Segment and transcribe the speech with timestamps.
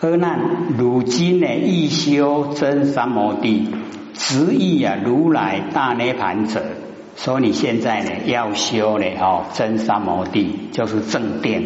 [0.00, 0.38] 阿难，
[0.76, 3.68] 如今呢，欲修真三摩地，
[4.14, 6.62] 执意啊，如来大涅盘者。
[7.16, 11.64] 所以你现在呢，要修呢，哦，真三摩地就是正殿，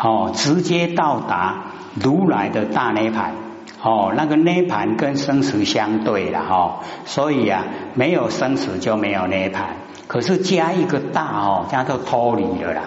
[0.00, 3.34] 哦，直接到达如来的大涅盘，
[3.80, 7.64] 哦，那个涅盘跟生死相对了，哈，所以啊，
[7.94, 9.76] 没有生死就没有涅盘，
[10.08, 12.82] 可是加一个大哦，叫做脱离了啦，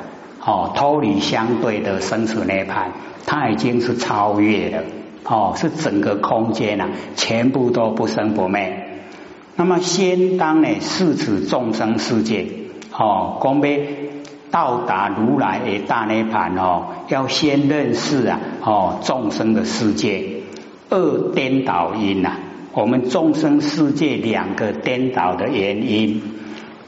[0.45, 2.91] 哦，脱离相对的生死涅盘，
[3.25, 4.83] 它已经是超越了，
[5.23, 8.87] 哦，是整个空间啊，全部都不生不灭。
[9.55, 12.47] 那么先当呢，视此众生世界，
[12.91, 13.79] 哦，讲要
[14.49, 20.41] 到达如来的大涅盘哦，要先认识啊，哦，众生的世界
[20.89, 22.31] 二颠倒因呐，
[22.73, 26.21] 我们众生世界两个颠倒的原因，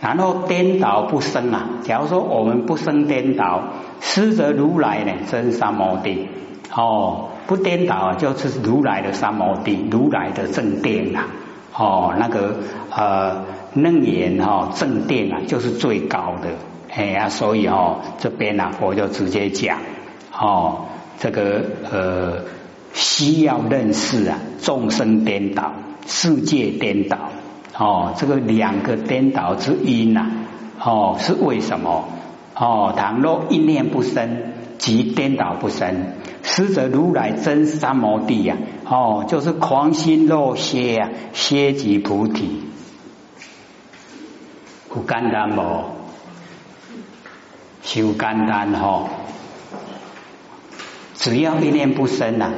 [0.04, 1.70] 然后颠倒不生啊。
[1.84, 3.64] 假如说我们不生颠倒，
[4.02, 6.28] 师则如来呢，真三摩地
[6.76, 11.28] 哦，不颠倒就是如来的三摩地，如来的正定啊。
[11.76, 12.58] 哦，那个
[12.92, 16.50] 呃楞严哈正定啊，就是最高的
[16.94, 19.80] 哎呀，所以哦这边呢，我就直接讲
[20.38, 20.86] 哦，
[21.17, 22.44] 这个呃
[22.94, 25.73] 需要认识啊，众生颠倒，
[26.06, 27.17] 世界颠倒
[27.78, 30.28] 哦，这个两个颠倒之因呐，
[30.80, 32.08] 哦是为什么？
[32.56, 36.14] 哦，倘若一念不生，即颠倒不生。
[36.44, 42.62] 师者如来真三摩地呀，哦，就是狂心若歇啊，歇即菩提，
[44.90, 45.86] 不简单无？
[47.82, 49.10] 修简单吼，
[51.16, 52.52] 只要一念不生呐，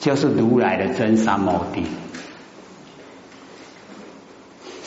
[0.00, 1.84] 就是如来的真三摩地。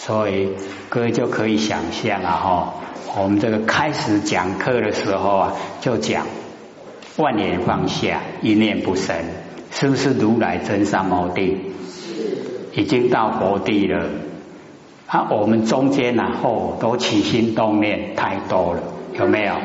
[0.07, 0.47] 所以
[0.87, 2.73] 各位就可以想象啊，哈，
[3.21, 6.25] 我们这个开始讲课的时候啊，就讲。
[7.17, 9.17] 万念放下，一念不生，
[9.69, 11.57] 是不是如来真三摩地？
[12.73, 14.05] 已经到佛地了。
[15.07, 19.55] 啊，我们中间然后都起心动念太多了，有没有？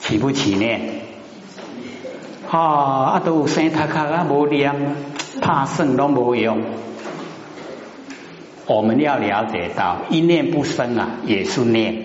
[0.00, 1.02] 起不起念？
[2.50, 4.74] 啊，啊都生他卡啊无念，
[5.40, 6.58] 怕生都无用。
[8.70, 12.04] 我们要了解到，一念不生啊，也是念。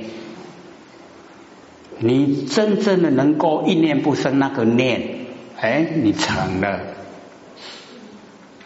[2.00, 5.28] 你真正的能够一念不生那个念，
[5.62, 6.80] 哎，你成了，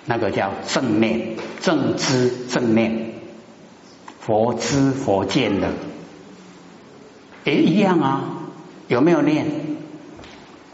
[0.05, 3.15] 那个叫正念、正知、正念，
[4.21, 5.67] 佛知佛见的，
[7.43, 8.21] 哎，一样啊，
[8.87, 9.45] 有没有念？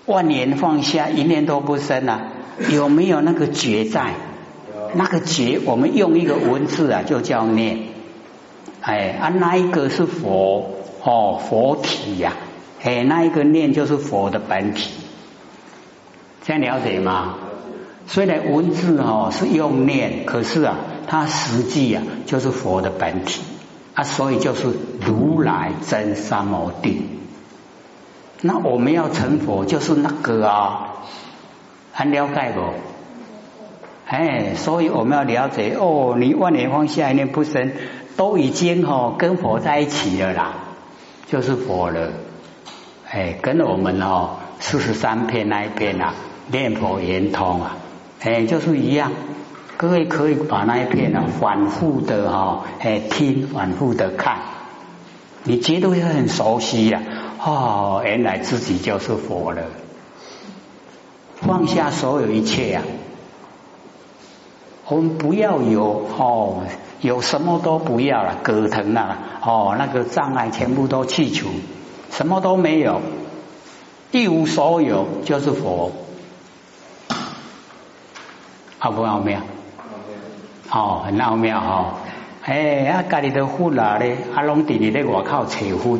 [0.05, 2.27] 万年放下，一念都不生啊，
[2.69, 4.13] 有没有那个觉在？
[4.95, 7.79] 那个觉，我们用一个文字啊，就叫念。
[8.81, 10.71] 哎，啊，那一个是佛
[11.03, 12.33] 哦，佛体呀。
[12.83, 14.91] 哎，那一个念就是佛的本体，
[16.43, 17.35] 这样了解吗？
[18.07, 23.41] 虽然文字哦是用念，可是啊，它实际啊就是佛的本体
[23.95, 24.67] 啊，所以就是
[25.01, 27.07] 如来真三摩地。
[28.41, 30.97] 那我们要成佛，就是那个啊，
[31.91, 32.61] 很了解不？
[34.07, 37.71] 哎，所以我们要了解哦，你万年放下一念不生，
[38.15, 40.53] 都已经哦跟佛在一起了啦，
[41.27, 42.11] 就是佛了。
[43.09, 46.13] 哎，跟我们哦四十三篇那一篇啊，
[46.51, 47.77] 念佛圆通啊，
[48.21, 49.11] 哎，就是一样。
[49.77, 54.37] 各位可以把那一篇呢反复的哈，哎听，反复的看，
[55.43, 57.01] 你绝对会很熟悉呀。
[57.43, 59.63] 哦，原来自己就是佛了，
[61.35, 62.83] 放下所有一切呀。
[64.87, 66.63] 我们不要有哦，
[67.01, 71.47] 有什么都不要了，葛藤啊，哦，那个障碍全部都去除。
[72.11, 73.01] 什么都没有，
[74.11, 75.91] 一无所有就是佛，
[78.79, 79.41] 好不奥妙？
[80.71, 81.93] 哦，很奥妙哦。
[82.43, 85.97] 哎，啊，家里的佛啦咧，阿龙弟弟咧外口找佛，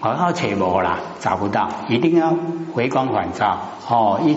[0.00, 2.34] 外口找无啦，找不到，一定要
[2.72, 3.58] 回光返照。
[3.88, 4.36] 哦，一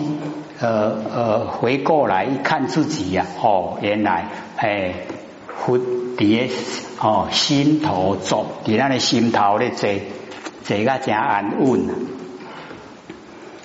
[0.60, 4.94] 呃呃回过来一看自己呀，哦，原来哎
[5.58, 5.80] 蝴
[6.16, 6.50] 蝶
[7.00, 9.88] 哦心头做，伫咱的心头咧做。
[10.62, 11.88] 这个真安稳。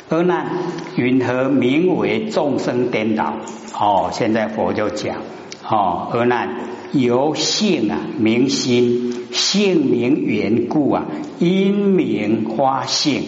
[0.10, 0.48] 而难
[0.96, 3.34] 云何名为众生颠倒？
[3.78, 5.18] 哦，现在佛就讲
[5.68, 6.56] 哦，而难
[6.94, 11.06] 由性啊明心，性名缘故啊，
[11.40, 13.24] 因名花性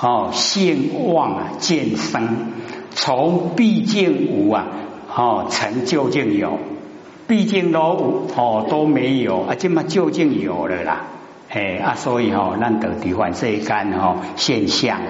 [0.00, 2.52] 哦，性旺啊见生，
[3.04, 4.68] 从毕竟无啊
[5.12, 6.60] 哦，成究竟有，
[7.26, 11.06] 毕竟都无哦都没有啊，这么究竟有了啦。
[11.50, 15.00] 哎啊，所以哦，难得地换这一干哦现象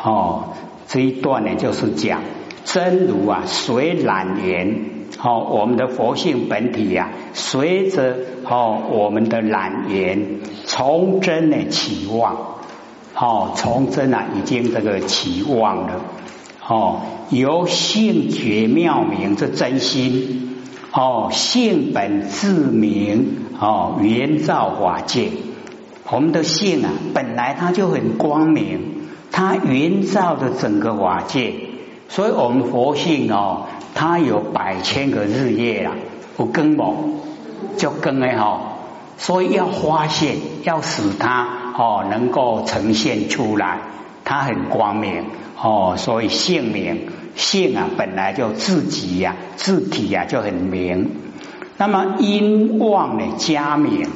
[0.00, 0.52] 哦，
[0.86, 2.20] 这一段呢就是讲
[2.64, 4.84] 真如啊，随染缘
[5.20, 8.18] 哦，我们的佛性本体呀，随着
[8.48, 12.36] 哦我们的染缘从真呢起望
[13.16, 16.00] 哦，从真啊已经这个起望了
[16.68, 20.42] 哦，由性觉妙明这真心。
[20.92, 25.30] 哦，性本自明哦，圆照法界。
[26.10, 31.52] 我们的性啊，本来它就很光明，它圆照着整个法界，
[32.08, 35.92] 所以我们佛性哦，它有百千个日夜啊，
[36.36, 37.20] 不更猛
[37.76, 38.78] 就更哎哈，
[39.18, 41.46] 所以要发现，要使它
[41.76, 43.80] 哦能够呈现出来，
[44.26, 45.24] 它很光明
[45.62, 51.12] 哦，所以性明性啊本来就自己呀自体呀就很明，
[51.78, 54.08] 那么因妄呢加明。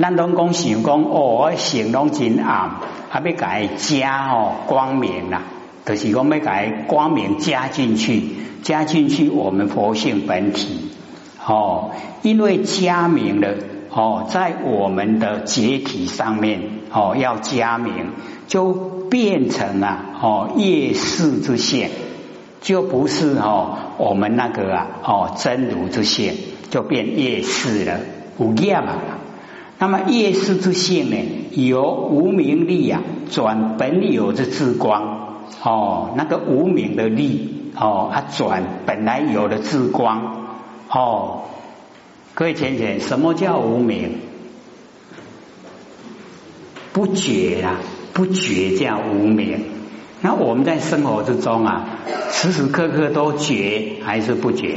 [0.00, 2.76] 咱拢讲想讲哦，我心拢真暗，
[3.10, 5.42] 还要改加哦光明啦，
[5.84, 8.22] 就是讲要改光明加进去，
[8.62, 10.92] 加进去我们佛性本体
[11.44, 11.90] 哦，
[12.22, 13.56] 因为加明了
[13.90, 16.60] 哦，在我们的解体上面
[16.92, 18.12] 哦要加明，
[18.46, 18.72] 就
[19.10, 21.90] 变成啊哦夜视之线，
[22.60, 26.34] 就不是哦我们那个啊哦真如之线，
[26.70, 28.00] 就变夜视了，
[28.36, 28.92] 无厌嘛。
[29.78, 31.16] 那么夜视之性呢，
[31.52, 33.00] 由无名力啊
[33.30, 40.46] 转本有的智光哦，那个无名的力哦，它转本来有的智光
[40.90, 41.42] 哦。
[42.38, 44.20] 各位浅浅，什么叫无名？
[46.92, 47.80] 不觉啊，
[48.12, 49.64] 不觉叫无名。
[50.20, 51.98] 那我们在生活之中啊，
[52.30, 54.76] 时时刻刻都觉还是不觉？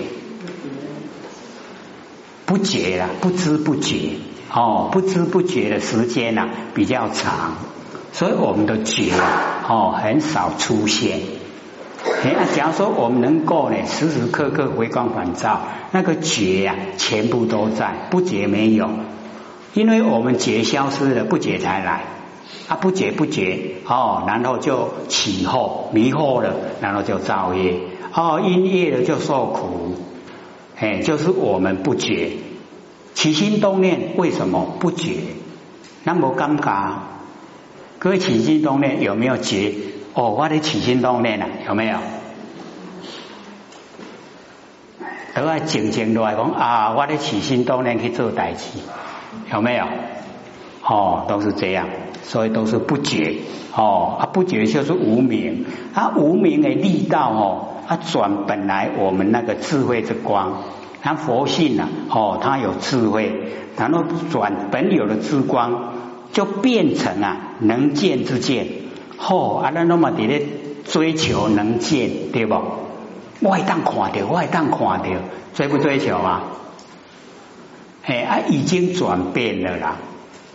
[2.48, 4.14] 不觉啊，不知不觉。
[4.52, 7.58] 哦，不知不觉的时间呐比较长，
[8.12, 9.12] 所以我们的觉
[9.70, 11.20] 哦很少出现。
[12.24, 15.62] 哎，假如说我们能够呢时时刻刻回光返照，
[15.92, 18.90] 那个觉呀全部都在，不觉没有。
[19.74, 22.04] 因为我们觉消失了，不觉才来
[22.68, 27.80] 啊，不觉不觉哦，然后就起惑迷惑了，然后就造业
[28.14, 29.96] 哦，因业了就受苦。
[30.78, 32.32] 哎，就是我们不觉。
[33.14, 35.18] 起心动念为什么不觉？
[36.04, 36.94] 那么尴尬。
[38.00, 39.74] 各位起心动念有没有觉？
[40.14, 41.98] 哦，我的起心动念啊，有没有？
[45.34, 48.80] 都要静静落来讲啊，我的起心动念去做代志，
[49.52, 49.86] 有没有？
[50.84, 51.88] 哦，都是这样，
[52.24, 53.38] 所以都是不觉。
[53.74, 60.62] 哦，啊，不觉就是无名，啊，无名的力道哦，啊，转本来我们那个智慧之光。
[61.02, 63.32] 他佛性啊，哦，他有智慧，
[63.78, 65.94] 然后转本有的智光，
[66.34, 68.68] 就变成啊能见之见。
[69.30, 70.46] 哦，啊，那那么伫咧
[70.86, 72.56] 追求能见，对不？
[73.42, 75.06] 外当看到，外当看到，
[75.54, 76.44] 追不追求啊？
[78.04, 79.98] 哎啊，已经转变了啦，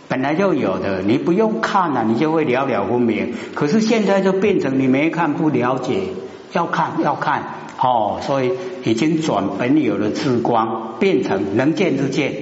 [0.09, 3.33] 本来就有的，你不用看了，你就会了了分明。
[3.55, 6.01] 可是现在就变成你没看不了解，
[6.53, 7.43] 要看要看。
[7.79, 8.51] 哦，所以
[8.83, 12.33] 已经转本有的智光，变成能见之见。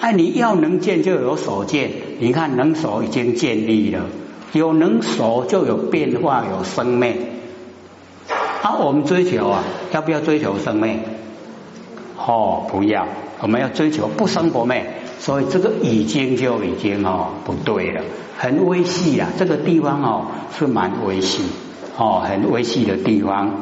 [0.00, 1.90] 哎，你要能见就有所见。
[2.20, 4.06] 你看能所已经建立了，
[4.52, 7.16] 有能守就有变化，有生命。
[8.62, 9.62] 啊，我们追求啊，
[9.92, 11.00] 要不要追求生命？
[12.16, 13.06] 哦，不要，
[13.40, 14.94] 我们要追求不生不灭。
[15.20, 18.02] 所以这个已经就已经哦不对了，
[18.36, 19.28] 很微细啊。
[19.36, 20.26] 这个地方哦
[20.56, 21.42] 是蛮微细，
[21.96, 23.52] 哦，很微细的地方。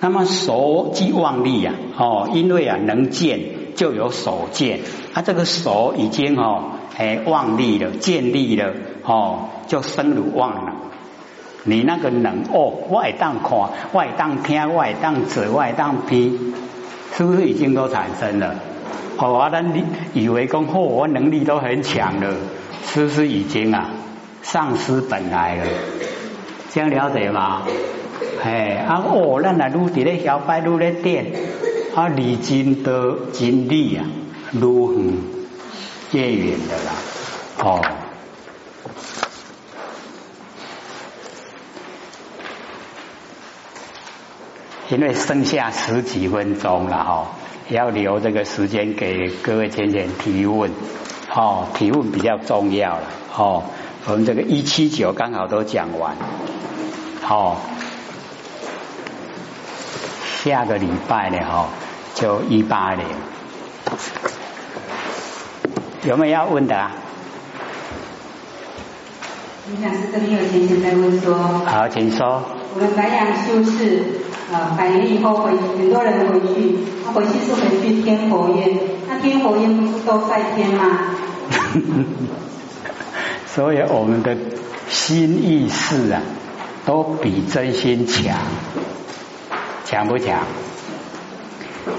[0.00, 3.40] 那么手即望力呀，哦，因为啊能见
[3.74, 4.80] 就有所见，
[5.12, 10.72] 啊这个手已经哦哎望力了，建立了哦，就生如望了。
[11.64, 16.38] 你那个能哦外当看，外当听，外当指，外当批，
[17.14, 18.54] 是不是已经都产生了？
[19.16, 19.64] 哦，我咱
[20.12, 22.36] 以为讲哦我能力都很强了，
[22.84, 23.88] 是不是已经啊
[24.42, 25.64] 丧失本来了？
[26.70, 27.62] 这样了解吗？
[28.44, 31.32] 哎，啊哦，咱啊愈伫咧小摆愈咧点，
[31.94, 34.04] 啊离真得真理啊，
[34.52, 34.94] 如何
[36.12, 36.92] 越远的啦，
[37.58, 37.80] 哦。
[44.88, 47.26] 因为剩下十几分钟了哈，
[47.68, 50.72] 要留这个时间给各位浅浅提问，
[51.32, 53.02] 哦，提问比较重要了，
[53.36, 53.62] 哦，
[54.06, 56.16] 我们这个一七九刚好都讲完，
[57.22, 57.60] 好。
[60.42, 61.68] 下个礼拜呢，哈，
[62.14, 63.06] 就一八年，
[66.10, 66.76] 有没有要问的？
[66.76, 66.90] 啊？
[69.70, 71.32] 你想是这边有先生在问说，
[71.64, 72.42] 好，请说。
[72.74, 74.02] 我们白羊修士，
[74.52, 78.76] 呃，百年以后回，很多人回去，他回去是回去天佛院，
[79.08, 81.14] 那天佛院不是都在天吗？
[83.46, 84.36] 所以我们的
[84.88, 86.20] 心意识啊，
[86.84, 88.36] 都比真心强，
[89.84, 90.40] 强不强？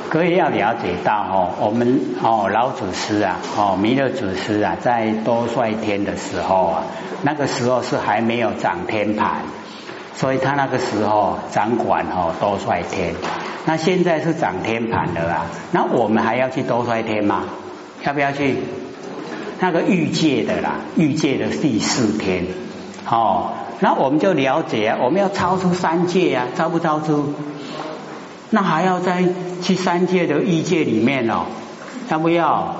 [0.10, 6.84] 各位要了解到哦，我们哦老祖师啊，哦弥勒祖师啊，在多帅天的时候啊，
[7.24, 9.42] 那个时候是还没有掌天盘，
[10.16, 13.16] 所以他那个时候掌管哦多帅天。
[13.66, 17.44] 那现在是掌天盘的啦，那我们还要去多帅天吗？
[18.04, 18.58] 要不要去？
[19.60, 22.46] 那个欲界的啦，欲界的第四天
[23.08, 27.34] 哦，那我们就了解，我们要超出三界啊，超不超出？
[28.53, 29.24] 那还要再
[29.62, 31.46] 去三界的异界里面哦，
[32.10, 32.75] 要不要？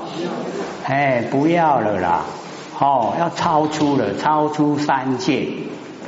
[0.84, 2.26] 哎，不要了啦！
[2.78, 5.48] 哦，要超出了，超出三界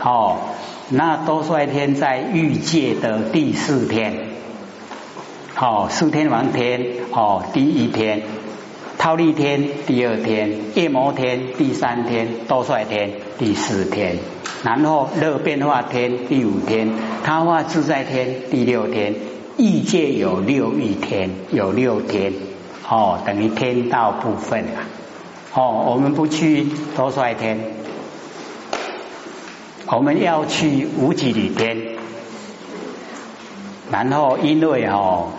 [0.01, 0.35] 哦。
[0.89, 4.31] 那多帅天在欲界的第四天，
[5.57, 8.21] 哦，四天王天哦，第一天，
[8.99, 14.17] 忉利天第二天，夜摩天第三天，多帅天第四天，
[14.63, 16.91] 然后热变化天第五天，
[17.23, 19.15] 他化自在天第六天。
[19.57, 22.33] 异界有六亿天，有六天，
[22.89, 24.89] 哦，等于天道部分啊。
[25.53, 27.59] 哦，我们不去多帅天，
[29.85, 31.77] 我们要去无极里天。
[33.91, 35.33] 然后因为哦，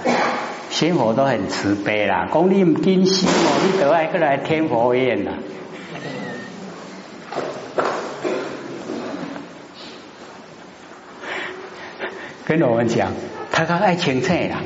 [0.71, 5.33] 仙佛都很慈悲啦，讲你唔坚心哦，你得爱过来天佛院啦。
[12.45, 13.11] 跟我们讲。
[13.57, 14.57] 他讲爱清醒啦，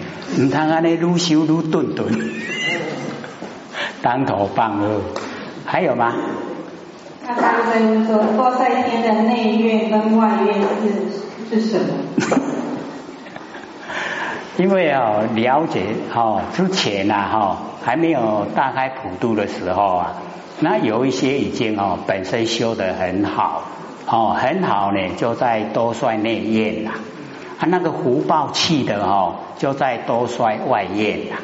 [0.40, 2.06] 唔通安尼愈修愈顿顿，
[4.00, 5.02] 当头棒喝。
[5.66, 6.14] 还有吗？
[7.26, 10.54] 那刚才说多赛天的内院跟外院
[11.50, 11.92] 是是什么？
[14.56, 15.82] 因为哦，了解
[16.14, 20.14] 哦，之前呐哈还没有大开普渡的时候啊，
[20.60, 23.64] 那有一些已经哦本身修得很好
[24.06, 26.92] 哦很好呢，就在多帅内院啦。
[27.58, 31.40] 他那个福报气的哦，就在多衰外业呀，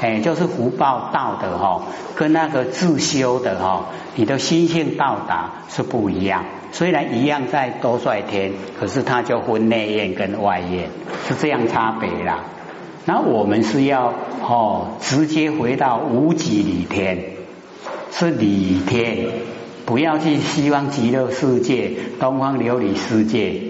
[0.00, 1.82] 哎，就是福报道的哈，
[2.14, 3.86] 跟那个自修的哈，
[4.16, 6.44] 你的心性到达是不一样。
[6.72, 10.90] 虽然一样在多衰天，可是它就分内业跟外业，
[11.26, 12.44] 是这样差别啦。
[13.06, 17.24] 那我们是要哦，直接回到无极里天，
[18.10, 19.28] 是里天，
[19.86, 23.62] 不要去西方极乐世界、东方琉璃世界。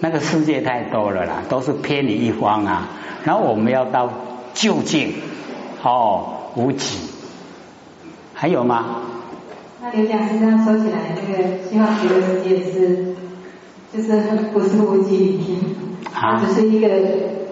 [0.00, 2.88] 那个世界太多了啦，都是偏离一方啊。
[3.24, 4.10] 然后我们要到
[4.54, 5.12] 究竟
[5.82, 6.98] 哦无极，
[8.34, 9.02] 还有吗？
[9.82, 13.14] 那刘讲师这样说起来，那个西方极乐世界是
[13.92, 14.20] 就是
[14.52, 15.58] 不是无极天
[16.14, 16.88] 啊，只是一个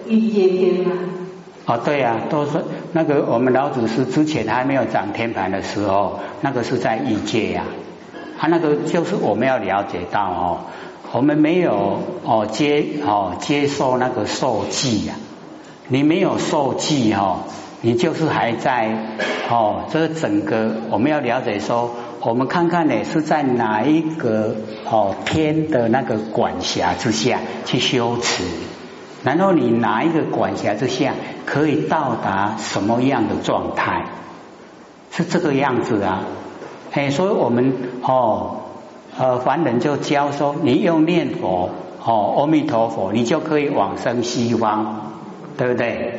[0.07, 0.91] 欲界天嘛。
[1.65, 2.63] 哦，对呀，都是
[2.93, 7.63] 那个我们老祖师之前还没有掌天盘的时候，那个是在欲界呀。
[8.39, 10.59] 他那个就是我们要了解到哦。
[11.13, 15.15] 我们没有哦接哦接受那个受记呀，
[15.87, 17.45] 你没有受记哈，
[17.81, 19.15] 你就是还在
[19.49, 28.43] 哦这整个我们要了解说，我们看看呢是在哪一个哦天的那个管辖之下去修持，
[29.23, 31.13] 然后你哪一个管辖之下
[31.45, 34.05] 可以到达什么样的状态，
[35.11, 36.23] 是这个样子啊，
[36.91, 38.63] 哎，所以我们哦。
[39.19, 41.71] 呃，凡人就教说，你用念佛，
[42.05, 45.13] 哦，阿弥陀佛，你就可以往生西方，
[45.57, 46.13] 对不对？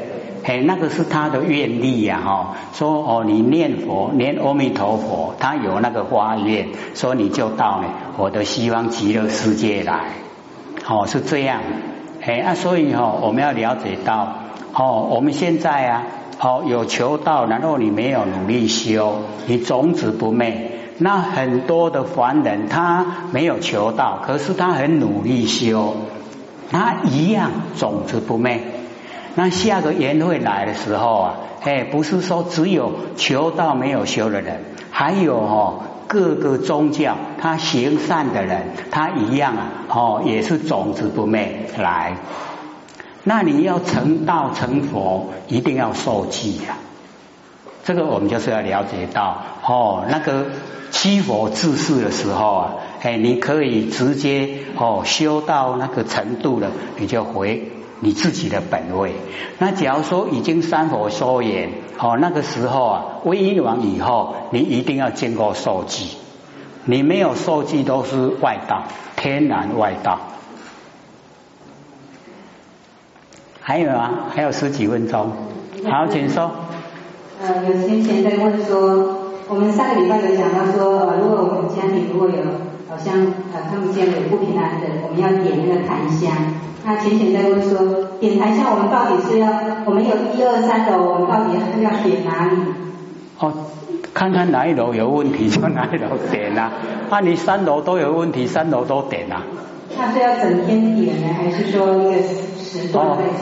[0.44, 2.56] 哎，那个是他的愿力呀，哈。
[2.72, 7.84] 说哦，你念佛，念阿弥陀佛，他有那个花愿，说你就到了
[8.16, 10.10] 我的西方极乐世界来，
[10.88, 11.60] 哦，是这样。
[12.20, 14.34] 哎，那所以哈，我们要了解到，
[14.74, 16.06] 哦，我们现在啊，
[16.40, 20.72] 哦，有求道，然后你没有努力修，你种子不昧。
[20.98, 25.94] 那很多的凡人，他没有求道，可是他很努力修，
[26.70, 28.60] 他一样种子不灭。
[29.36, 42.16] 那下个缘会来的时候啊，哎，不是说只有求道没有修的人，还有哦各个宗教他行善的人，他一样啊，哦也是种子不灭来。
[43.22, 46.76] 那你要成道成佛，一定要受记呀。
[47.88, 50.44] 这个我们就是要了解到哦，那个。
[50.90, 59.12] 七佛治世的时候啊，哎，你可以直接哦修到那个程度了，你就回你自己的本位。
[59.58, 66.16] 那假如说已经三佛说言，哦，那个时候啊，皈依完以后，你一定要经过受记，
[66.86, 70.18] 你没有受记都是外道，天然外道。
[73.60, 75.32] 还有啊，还有十几分钟，
[75.84, 76.50] 好，请说。
[77.40, 82.42] 呃，有先前在问说，我们上个礼拜有讲到说，呃，如果我们家里如果有
[82.88, 83.14] 好像
[83.54, 86.32] 呃看不见有不平安的，我们要点那个檀香。
[86.84, 89.48] 那浅浅在问说，点檀香我们到底是要，
[89.84, 92.56] 我们有一二三楼，我们到底要点哪里？
[93.38, 93.52] 哦，
[94.12, 96.72] 看看哪一楼有问题就哪一楼点啊。
[97.10, 99.42] 那你三楼都有问题，三楼都点啊。
[99.96, 102.22] 那是要整天点呢，还是说一个
[102.58, 103.34] 时段在点？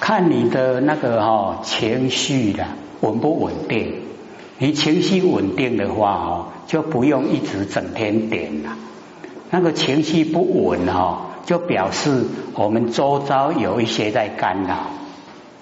[0.00, 2.64] 看你的那个哈情绪的。
[3.04, 4.02] 稳不稳定？
[4.56, 8.76] 你情绪稳定的话哦，就不用一直整天点了。
[9.50, 14.76] 那个情绪不稳哈，就表示我们周遭有一些在干扰。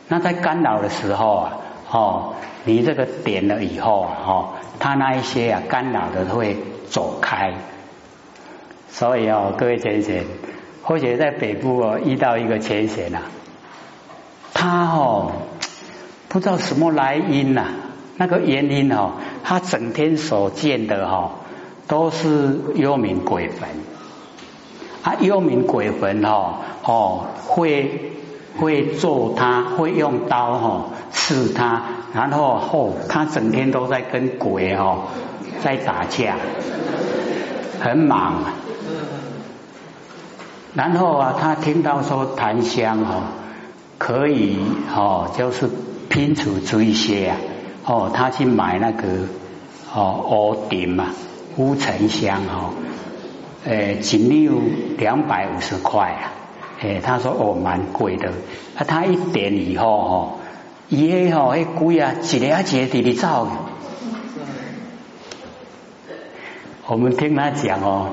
[0.08, 1.58] 那在干扰的时候啊，
[1.90, 2.34] 哦，
[2.64, 6.58] 你这个点了以后啊，哦，他那一些啊干扰的会
[6.90, 7.54] 走开。
[8.90, 10.24] 所以哦，各位先生，
[10.82, 13.22] 或者在北部哦遇到一个前贤啊，
[14.52, 15.32] 他哦。
[16.32, 17.66] 不知道什么来因呐？
[18.16, 19.12] 那个原因哦，
[19.44, 21.32] 他整天所见的哈
[21.86, 23.68] 都是幽冥鬼魂
[25.02, 28.12] 啊，幽冥鬼魂哦哦会
[28.58, 31.82] 会揍他，会用刀哈刺他，
[32.14, 35.08] 然后后他整天都在跟鬼哦
[35.62, 36.36] 在打架，
[37.78, 38.44] 很忙。
[40.72, 43.22] 然后啊，他听到说檀香哈
[43.98, 44.56] 可以
[44.96, 45.68] 哦，就是。
[46.12, 47.36] 拼出一些啊，
[47.86, 49.06] 哦，他去买那个
[49.94, 51.06] 哦，欧鼎嘛，
[51.56, 52.74] 乌沉香哦，
[53.64, 54.60] 诶，仅六
[54.98, 56.32] 两百五十块啊，
[56.82, 58.28] 诶，他说哦，蛮贵的，
[58.76, 60.32] 啊，他一点以后哦，
[60.90, 63.48] 伊个哦，迄贵啊，一个一个地里走。
[66.88, 68.10] 我们听他讲哦，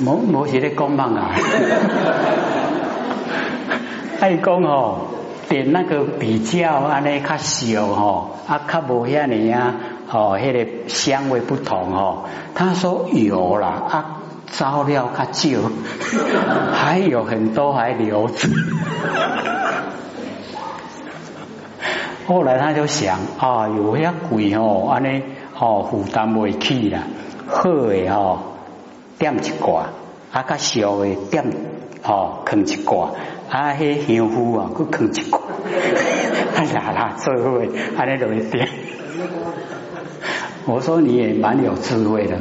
[0.00, 1.34] 某某些的公忙啊，
[4.20, 5.05] 爱讲哦。
[5.48, 9.74] 点那个比较安尼较小吼，啊较无遐尼啊，
[10.10, 12.24] 哦，迄个香味不同哦。
[12.54, 14.16] 他说有啦，啊
[14.52, 15.70] 招料较少，
[16.74, 18.48] 还有很多还留着。
[22.26, 25.22] 后来他就想啊，有遐贵吼，安尼
[25.58, 27.02] 哦负担不起啦，
[27.46, 28.38] 好诶吼
[29.18, 29.86] 点一挂，
[30.32, 31.44] 啊较小诶点
[32.04, 33.10] 哦坑一挂。
[33.48, 35.40] 啊，迄香菇啊，佮囥一块，
[36.56, 38.68] 哎呀啦，智慧，安尼就会点。
[40.66, 42.36] 我说你也蛮有智慧的。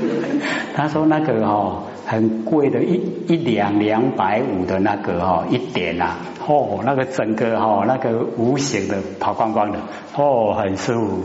[0.76, 9.78] 他说那个哦，很贵的，一一两两百五的那个哦，一点啊，哦，那个整个哦，那个无形的跑光光的，
[10.14, 11.22] 哦，很舒服。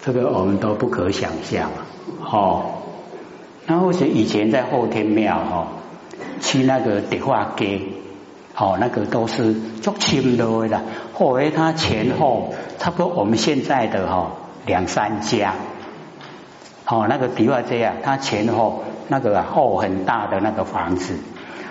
[0.00, 1.70] 这个我们都不可想象，
[2.24, 2.81] 哦。
[3.72, 5.68] 那或许以前在后天庙哈。
[6.44, 7.80] 去那个迪化街，
[8.56, 10.82] 哦，那个都是足轻的啦。
[11.14, 14.32] 后来它前后差不多我们现在的哈
[14.66, 15.54] 两三家，
[16.84, 21.14] 哦，那个迪化街啊，它前后那个后很大的那个房子，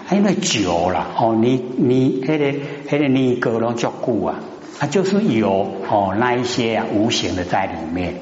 [0.10, 2.54] 因为久了哦，你你那个
[2.90, 4.40] 那个你格拢足久啊，
[4.80, 8.16] 它就是有哦那一些啊无形的在里面。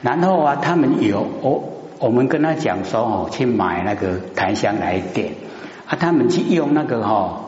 [0.00, 1.60] 然后啊，他们有哦
[1.98, 5.32] 我们跟他讲说哦，去买那个檀香来点。
[5.86, 7.40] 啊，他们去用那个哈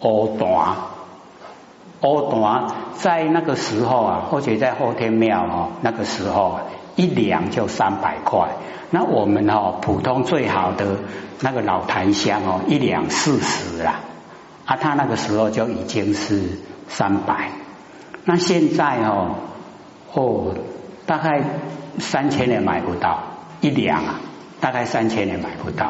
[0.00, 0.74] 欧缎，
[2.00, 6.60] 欧缎在那个时候啊，或者在后天庙哦，那个时候
[6.96, 8.48] 一两就三百块。
[8.90, 10.98] 那我们哦，普通最好的
[11.40, 14.00] 那个老檀香哦，一两四十啦。
[14.66, 16.42] 啊，他那个时候就已经是
[16.88, 17.50] 三百。
[18.24, 19.36] 那现在哦，
[20.12, 20.54] 哦，
[21.06, 21.42] 大概
[21.98, 23.22] 三千也买不到
[23.62, 24.20] 一两啊，
[24.60, 25.86] 大概三千也买不到。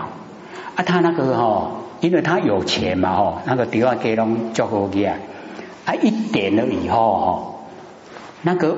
[0.76, 5.16] 啊，他那个哈，因为他有钱嘛哈，那个迪瓦给龙做好嘅啊，
[5.86, 7.42] 啊一点了以后哈，
[8.42, 8.76] 那个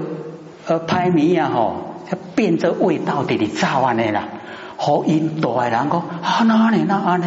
[0.66, 1.74] 呃拍米啊哈，
[2.34, 4.28] 变这味道的你造完的啦，
[4.76, 7.26] 好印度的人讲啊哪里哪里，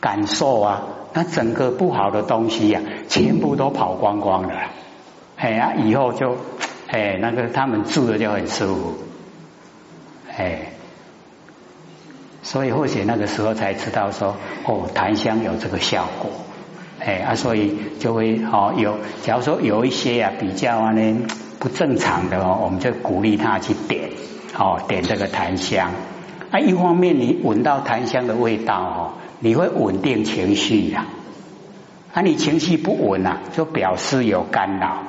[0.00, 4.54] 感受啊，那整个不好的东西呀，全部都跑光光了，
[5.36, 6.36] 哎呀，以后就
[6.88, 8.94] 哎那个他们住的就很舒服，
[10.38, 10.58] 哎。
[12.40, 16.30] 所以或许那个时候才知道说哦，檀香有这个效果，
[16.98, 21.26] 哎啊，所以就会哦有，假如说有一些啊比较啊呢
[21.58, 24.10] 不正常的哦，我们就鼓励他去点
[24.56, 25.90] 哦点这个檀香
[26.50, 31.06] 啊，一方面你闻到檀香的味道哦，你会稳定情绪呀，
[32.14, 35.02] 啊你情绪不稳啊，就表示有干扰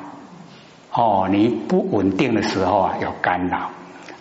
[0.92, 3.70] 哦，你不稳定的时候啊有干扰。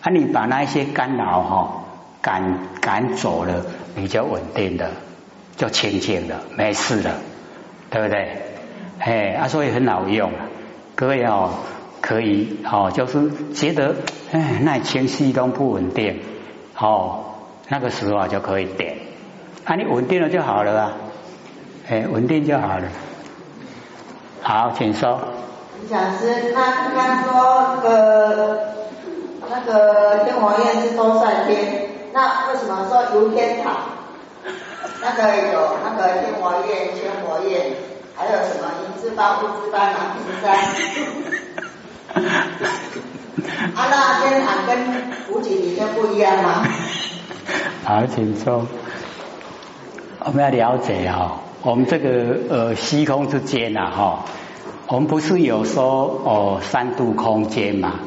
[0.01, 1.83] 啊，你把那一些干扰哈
[2.21, 4.91] 赶赶走了，你就稳定的，
[5.57, 7.15] 就清净了，没事了，
[7.89, 8.41] 对不对？
[8.99, 10.31] 哎，啊，所以很好用，
[10.95, 11.51] 各位哦，
[12.01, 13.95] 可以哦，就是觉得
[14.31, 16.19] 哎，那情绪都不稳定，
[16.77, 17.23] 哦，
[17.67, 18.97] 那个时候就可以点，
[19.65, 20.93] 啊，你稳定了就好了啊，
[21.89, 22.83] 哎，稳定就好了。
[24.41, 25.19] 好，请说。
[25.89, 28.59] 讲师，那刚刚说那个
[29.49, 33.75] 那个天王院是周善天，那为什么说游天堂？
[35.01, 37.73] 那个有那个天王院、天魔院，
[38.15, 40.45] 还有什么银之邦、物之邦、南屏山？
[43.75, 44.69] 啊，那天堂跟
[45.27, 46.63] 古井里面不一样吗？
[47.85, 48.67] 好，请坐。
[50.19, 54.25] 我们要了解哈，我们这个呃虚空之间呐哈。
[54.87, 57.99] 我们不是有说哦三度空间嘛？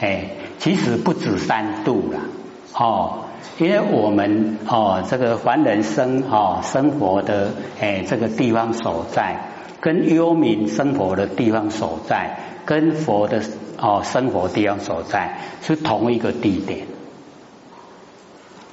[0.00, 0.28] 哎，
[0.62, 2.20] 其实不止三度了
[2.72, 3.24] 哦，
[3.58, 9.40] 因为我们哦这个凡人生哦生活的哎这个地方所在，
[9.80, 13.42] 跟幽冥生活的地方所在，跟佛的
[13.76, 16.86] 哦生活地方所在是同一个地点，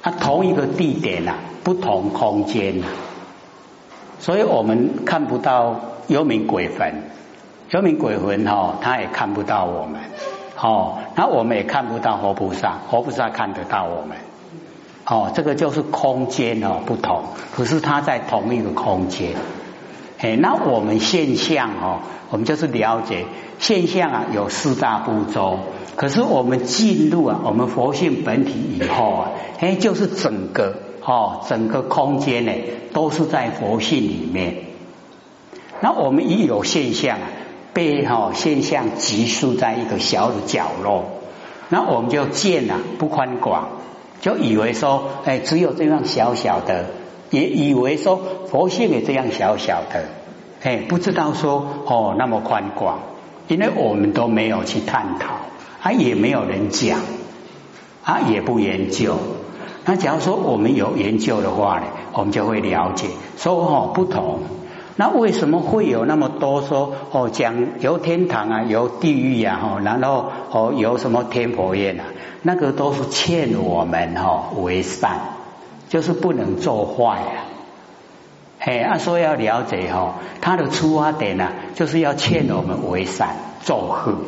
[0.02, 2.86] 啊同一个地点呐，不同空间呐，
[4.20, 7.02] 所以我们看不到幽冥鬼魂。
[7.72, 10.00] 幽冥鬼魂哈，他也看不到我们，
[10.62, 14.18] 哦，那我们也看不到活菩萨，活菩萨看得到我们，
[15.06, 17.22] 哦，这个就是空间哦不同，
[17.56, 19.32] 可是它在同一个空间，
[20.18, 23.24] 哎，那我们现象哦，我们就是了解
[23.58, 25.60] 现象啊，有四大步骤，
[25.96, 32.52] 可是我们进入啊，我们佛性本体以后啊，哎，就是整个哦，整个空间呢，
[32.92, 34.56] 都是在佛性里面，
[35.80, 37.39] 那我们一有现象啊。
[37.72, 41.04] 被哈现象集束在一个小的角落，
[41.68, 43.68] 那我们就见啊不宽广，
[44.20, 46.86] 就以为说哎只有这样小小的，
[47.30, 50.06] 也以为说佛性也这样小小的，
[50.62, 52.98] 哎不知道说哦那么宽广，
[53.46, 55.34] 因为我们都没有去探讨，
[55.82, 57.00] 啊也没有人讲，
[58.02, 59.16] 啊也不研究。
[59.84, 63.06] 那假如说我们有研究的话呢，我们就会了解
[63.36, 64.40] 说哦不同。
[65.00, 72.04] 那为什么会有那么多说哦讲有天堂啊有地狱呀哈然后哦有什么天佛院啊？
[72.42, 75.20] 那个都是劝我们哈为善
[75.88, 77.48] 就是不能做坏啊。
[78.58, 84.18] 嘿啊说要了解哈他的出发点呢就是要劝我们为善做恶。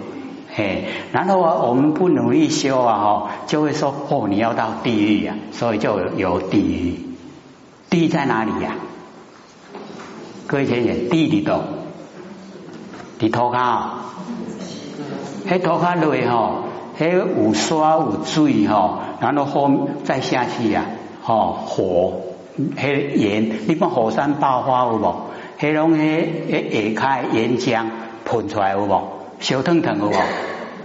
[0.54, 6.98] 嘿然后啊我们不努力修啊哈就会说哦你要到地狱呀所以就有地狱。
[7.90, 8.74] 地狱在哪里呀？
[10.46, 11.60] 各位先生，地里头，
[13.18, 13.82] 地土骹，
[15.48, 16.64] 迄土骹落吼，
[16.98, 20.84] 迄有沙有水吼，然后后再下去呀，
[21.22, 22.12] 吼火，
[22.76, 25.14] 迄岩，你看火山爆发有无？
[25.58, 27.86] 迄拢迄迄下开岩浆
[28.24, 29.02] 喷出来有无？
[29.40, 30.14] 烧腾腾有无？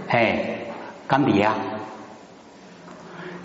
[0.08, 0.66] 嘿，
[1.06, 1.56] 干比啊！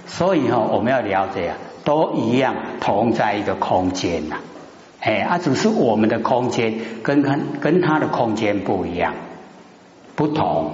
[0.05, 4.37] 所以吼，我们要了解啊，都一样，同在一个空间呐。
[5.05, 9.15] 哎，啊，只是我们的空间跟跟跟他的空间不一样，
[10.15, 10.71] 不同，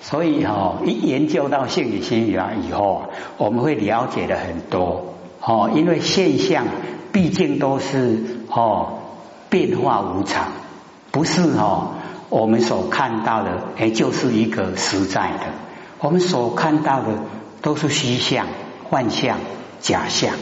[0.00, 5.14] 所以哈，一研究到性与心理学以后，我们会了解的很多。
[5.40, 6.66] 哦，因为现象
[7.12, 8.98] 毕竟都是哦
[9.50, 10.48] 变化无常，
[11.12, 11.94] 不是哦
[12.28, 15.46] 我们所看到的哎就是一个实在的，
[16.00, 17.18] 我们所看到的
[17.60, 18.48] 都是虚像
[18.90, 19.38] 幻象。
[19.82, 20.36] 假象，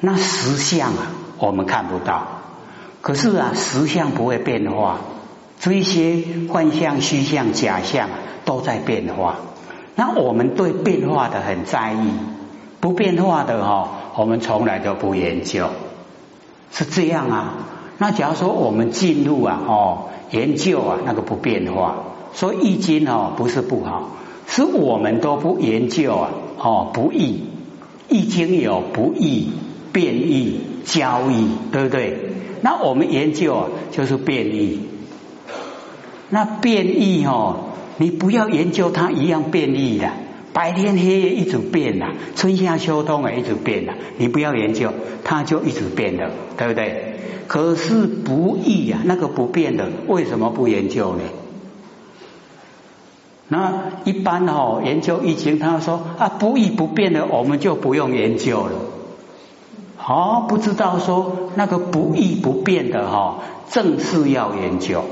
[0.00, 2.26] 那实相啊，我们看不到。
[3.02, 4.98] 可是啊，实相不会变化，
[5.60, 8.08] 这些幻象、虚象、假象
[8.44, 9.36] 都在变化。
[9.94, 12.10] 那我们对变化的很在意，
[12.80, 15.68] 不变化的哈，我们从来都不研究。
[16.72, 17.54] 是这样啊。
[17.98, 21.96] 那假如说我们进入啊，哦，研究啊，那个不变化，
[22.32, 24.08] 所以易经哦不是不好，
[24.46, 27.51] 是我们都不研究啊，哦，不易。
[28.08, 29.50] 易经有不易、
[29.92, 32.18] 变易、交易，对不对？
[32.60, 34.80] 那我们研究啊，就是变易。
[36.30, 40.10] 那变异哦，你不要研究它一样变异的，
[40.52, 44.92] 白天黑夜一直变呐，春夏秋冬啊一直变呐，你不要研究，
[45.24, 47.14] 它就一直变的，对不对？
[47.46, 51.22] 可是不易呀，那个不变的，为什么不研究呢？
[53.52, 58.72] 那一般哈研究易经，他说啊不易不变的，我们就不用研究了。
[59.98, 65.04] 哦，不知道说那个不易不变的哈，正是要研究。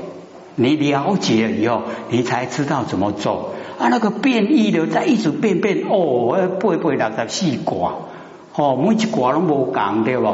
[0.55, 3.51] 你了解了以后，你才知道怎么做。
[3.77, 7.93] 啊，那个变异的在一直变变哦，八八六十四卦，
[8.55, 10.27] 哦，每一卦拢无讲对不？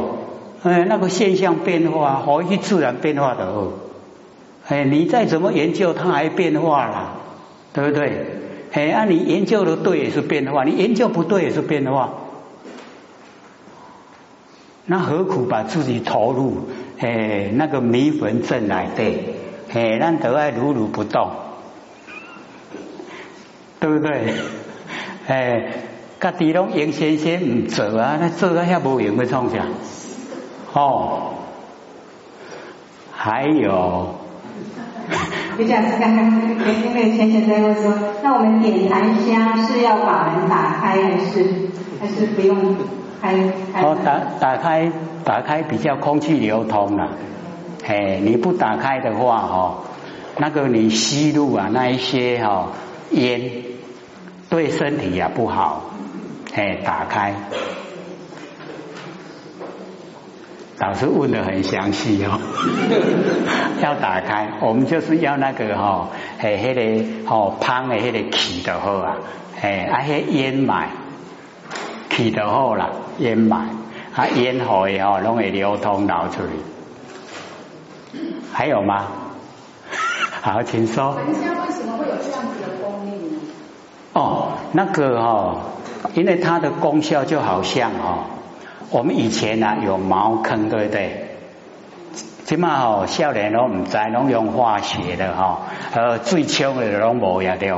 [0.63, 3.73] 哎，那个现象变化，可以自然变化的哦。
[4.69, 7.16] 哎，你再怎么研究，它还变化了，
[7.77, 8.25] 对不对？
[8.71, 12.11] 哎，啊，你研究的对也是变化，你研究不对也是变化。
[14.87, 19.35] 那何苦把自己投入诶那个迷魂阵来对？
[19.71, 21.29] 诶，咱得爱如如不动，
[23.79, 24.33] 对不对？
[25.27, 25.73] 诶，
[26.19, 29.67] 家己拢赢先生唔做啊，那做啊遐无用要创啥？
[30.73, 31.35] 哦，
[33.11, 34.15] 还有，
[35.57, 37.93] 就像是刚刚因为前贤在问说，
[38.23, 41.43] 那我们点檀香是要把门打开还是
[41.99, 42.75] 还是不用
[43.21, 43.33] 开？
[43.81, 44.91] 哦，打打开，
[45.23, 47.11] 打开比较空气流通了。
[47.85, 49.77] 哎，你不打开的话，哦，
[50.37, 52.67] 那个你吸入啊那一些哈
[53.11, 53.41] 烟，
[54.49, 55.83] 对身体也不好。
[56.53, 57.33] 哎，打开，
[60.79, 62.39] 老师问的很详细哦。
[63.81, 66.09] 要打开，我们就是要那个哈，
[66.39, 69.17] 哎，那个哦，胖的那个气就好啊。
[69.61, 70.89] 哎，啊，嘿烟买。
[72.09, 73.57] 气就好啦，烟霾
[74.15, 76.49] 啊，烟火也好，拢会流通流出来。
[78.51, 79.05] 还有吗？
[80.41, 81.13] 好，请说。
[81.13, 83.39] 焚香为什么会有这样子的功力呢？
[84.13, 85.59] 哦，那个哦，
[86.15, 88.23] 因为它的功效就好像哦，
[88.89, 91.23] 我们以前呢有茅坑，对不对？
[92.45, 95.59] 起码哦，少年都唔知，拢用化学的哈，
[95.93, 97.73] 呃，最冲的拢无呀，对。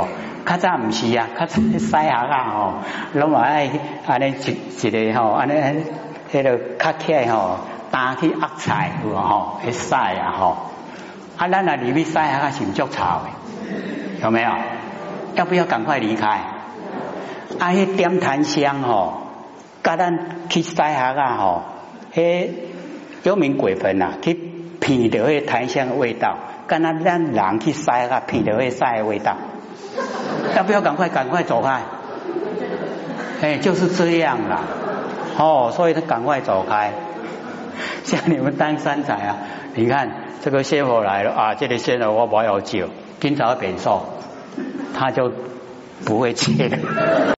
[0.46, 2.74] 较早唔是啊，较早西下啊吼，
[3.14, 3.70] 拢话爱
[4.08, 5.54] 安尼一一个吼，安尼
[6.32, 7.58] 迄个较起来吼，
[7.92, 10.58] 打去压菜有吼，去晒啊吼，
[11.38, 13.30] 啊咱啊入去晒下是唔足臭的，
[14.22, 14.50] 有没有？
[15.36, 16.28] 要不要赶快离开？
[17.60, 19.22] 啊，迄点檀香吼，
[19.84, 21.64] 甲咱去晒下啊吼，
[22.14, 22.50] 迄
[23.24, 24.38] 有名鬼魂啊，去
[24.82, 26.38] 闻到迄檀香的味道，
[26.68, 29.36] 敢若咱人去晒下闻到迄晒的味道。
[30.56, 31.82] 要不要赶快赶快走开？
[33.42, 34.62] 哎，就是这样啦。
[35.38, 36.92] 哦，所以他赶快走开。
[38.04, 39.38] 像你们当三仔啊，
[39.76, 40.12] 你看
[40.42, 42.90] 这个仙佛来了啊，这里仙佛我不要救，
[43.22, 44.06] 今早变瘦，
[44.94, 45.32] 他就
[46.06, 46.78] 不会去了。